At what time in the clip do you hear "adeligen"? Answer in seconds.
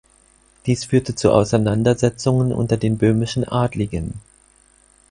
3.47-4.19